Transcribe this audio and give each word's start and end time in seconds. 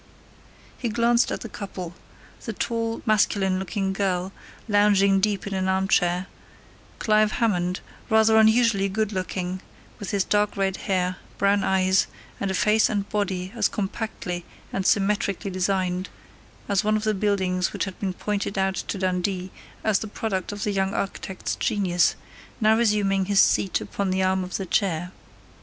He 0.79 0.89
glanced 0.89 1.31
at 1.31 1.41
the 1.41 1.47
couple 1.47 1.93
the 2.45 2.53
tall, 2.53 3.03
masculine 3.05 3.59
looking 3.59 3.93
girl, 3.93 4.31
lounging 4.67 5.19
deep 5.19 5.45
in 5.45 5.53
an 5.53 5.67
armchair, 5.67 6.25
Clive 6.97 7.33
Hammond, 7.33 7.81
rather 8.09 8.37
unusually 8.37 8.89
good 8.89 9.13
looking 9.13 9.61
with 9.99 10.09
his 10.09 10.23
dark 10.23 10.57
red 10.57 10.77
hair, 10.77 11.17
brown 11.37 11.63
eyes, 11.63 12.07
and 12.39 12.49
a 12.49 12.55
face 12.55 12.89
and 12.89 13.07
body 13.09 13.53
as 13.55 13.67
compactly 13.69 14.43
and 14.73 14.87
symmetrically 14.87 15.51
designed 15.51 16.09
as 16.67 16.83
one 16.83 16.97
of 16.97 17.03
the 17.03 17.13
buildings 17.13 17.71
which 17.71 17.85
had 17.85 17.99
been 17.99 18.13
pointed 18.13 18.57
out 18.57 18.73
to 18.73 18.97
Dundee 18.97 19.51
as 19.83 19.99
the 19.99 20.07
product 20.07 20.51
of 20.51 20.63
the 20.63 20.71
young 20.71 20.95
architect's 20.95 21.55
genius, 21.57 22.15
now 22.59 22.75
resuming 22.75 23.25
his 23.25 23.39
seat 23.39 23.79
upon 23.79 24.09
the 24.09 24.23
arm 24.23 24.43
of 24.43 24.57
the 24.57 24.65
chair. 24.65 25.11